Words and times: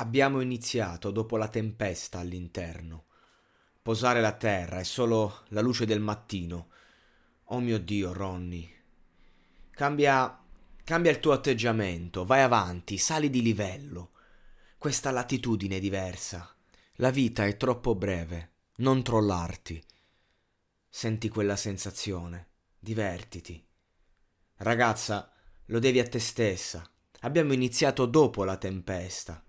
Abbiamo 0.00 0.40
iniziato 0.40 1.10
dopo 1.10 1.36
la 1.36 1.48
tempesta 1.48 2.20
all'interno. 2.20 3.04
Posare 3.82 4.22
la 4.22 4.32
terra 4.32 4.80
è 4.80 4.82
solo 4.82 5.44
la 5.48 5.60
luce 5.60 5.84
del 5.84 6.00
mattino. 6.00 6.70
Oh 7.44 7.60
mio 7.60 7.78
Dio, 7.78 8.14
Ronny. 8.14 8.66
Cambia. 9.70 10.42
cambia 10.84 11.10
il 11.10 11.20
tuo 11.20 11.32
atteggiamento, 11.32 12.24
vai 12.24 12.40
avanti, 12.40 12.96
sali 12.96 13.28
di 13.28 13.42
livello. 13.42 14.12
Questa 14.78 15.10
latitudine 15.10 15.76
è 15.76 15.80
diversa. 15.80 16.50
La 16.94 17.10
vita 17.10 17.44
è 17.44 17.58
troppo 17.58 17.94
breve, 17.94 18.52
non 18.76 19.02
trollarti. 19.02 19.84
Senti 20.88 21.28
quella 21.28 21.56
sensazione, 21.56 22.48
divertiti. 22.78 23.62
Ragazza, 24.56 25.30
lo 25.66 25.78
devi 25.78 25.98
a 25.98 26.08
te 26.08 26.20
stessa. 26.20 26.90
Abbiamo 27.20 27.52
iniziato 27.52 28.06
dopo 28.06 28.44
la 28.44 28.56
tempesta. 28.56 29.44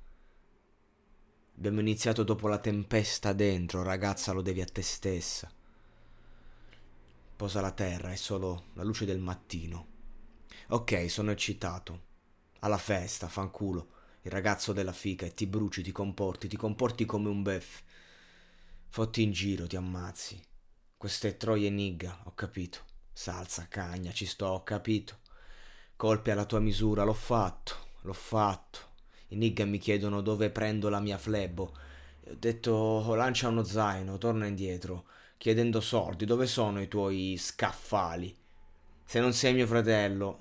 Abbiamo 1.62 1.82
iniziato 1.82 2.24
dopo 2.24 2.48
la 2.48 2.58
tempesta 2.58 3.34
dentro, 3.34 3.84
ragazza, 3.84 4.32
lo 4.32 4.42
devi 4.42 4.62
a 4.62 4.66
te 4.66 4.82
stessa. 4.82 5.48
Posa 7.36 7.62
la 7.62 7.70
terra, 7.70 8.12
è 8.12 8.16
solo 8.16 8.70
la 8.74 8.82
luce 8.82 9.06
del 9.06 9.20
mattino. 9.20 9.88
Ok, 10.70 11.08
sono 11.08 11.30
eccitato. 11.30 12.02
Alla 12.62 12.80
festa, 12.80 13.28
fanculo. 13.28 13.92
Il 14.24 14.32
ragazzo 14.32 14.74
della 14.74 14.92
fica 14.92 15.28
e 15.28 15.36
ti 15.36 15.46
bruci, 15.46 15.84
ti 15.84 15.92
comporti, 15.92 16.48
ti 16.48 16.58
comporti 16.58 17.06
come 17.06 17.30
un 17.30 17.44
bef. 17.44 17.84
Fotti 18.88 19.22
in 19.22 19.32
giro, 19.32 19.68
ti 19.68 19.76
ammazzi. 19.76 20.44
Queste 20.98 21.38
troie 21.38 21.70
nigga, 21.70 22.22
ho 22.24 22.34
capito. 22.34 22.80
Salsa, 23.14 23.68
cagna, 23.68 24.12
ci 24.12 24.26
sto, 24.26 24.48
ho 24.48 24.64
capito. 24.64 25.20
Colpi 25.96 26.32
alla 26.32 26.46
tua 26.46 26.60
misura, 26.60 27.04
l'ho 27.04 27.14
fatto, 27.14 27.76
l'ho 28.02 28.14
fatto. 28.14 28.90
I 29.32 29.38
nigga 29.38 29.64
mi 29.64 29.78
chiedono 29.78 30.20
dove 30.20 30.50
prendo 30.50 30.90
la 30.90 31.00
mia 31.00 31.18
flebo. 31.18 31.74
ho 32.28 32.36
detto 32.38 33.16
lancia 33.16 33.48
uno 33.48 33.64
zaino, 33.64 34.18
torna 34.18 34.46
indietro, 34.46 35.06
chiedendo 35.38 35.80
soldi, 35.80 36.26
dove 36.26 36.48
sono 36.48 36.82
i 36.82 36.90
tuoi 36.90 37.38
scaffali? 37.38 38.36
Se 39.06 39.22
non 39.22 39.32
sei 39.32 39.54
mio 39.54 39.68
fratello, 39.68 40.40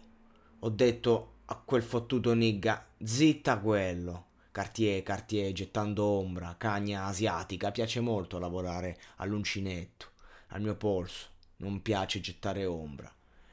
ho 0.59 0.69
detto 0.71 1.35
a 1.47 1.55
quel 1.65 1.83
fottuto 1.83 2.35
nigga, 2.35 2.85
zitta 3.01 3.59
quello. 3.61 4.27
Cartier, 4.51 5.05
Cartier, 5.05 5.53
gettando 5.53 6.05
ombra, 6.05 6.57
cagna 6.59 7.05
asiatica, 7.05 7.71
piace 7.71 8.01
molto 8.01 8.41
lavorare 8.41 8.99
all'uncinetto, 9.19 10.07
al 10.49 10.63
mio 10.63 10.75
polso, 10.75 11.29
non 11.59 11.81
piace 11.81 12.21
gettare 12.21 12.67
ombra. 12.67 13.13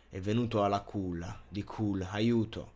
È 0.10 0.20
venuto 0.20 0.64
alla 0.64 0.82
culla, 0.82 1.44
di 1.48 1.64
culla, 1.64 2.10
aiuto. 2.10 2.74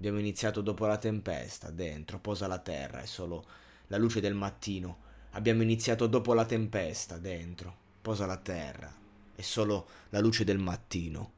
Abbiamo 0.00 0.18
iniziato 0.18 0.62
dopo 0.62 0.86
la 0.86 0.96
tempesta, 0.96 1.70
dentro, 1.70 2.18
posa 2.20 2.46
la 2.46 2.58
terra, 2.58 3.02
è 3.02 3.04
solo 3.04 3.44
la 3.88 3.98
luce 3.98 4.22
del 4.22 4.32
mattino. 4.32 4.96
Abbiamo 5.32 5.60
iniziato 5.60 6.06
dopo 6.06 6.32
la 6.32 6.46
tempesta, 6.46 7.18
dentro, 7.18 7.76
posa 8.00 8.24
la 8.24 8.38
terra, 8.38 8.90
è 9.34 9.42
solo 9.42 9.86
la 10.08 10.20
luce 10.20 10.42
del 10.42 10.56
mattino. 10.56 11.32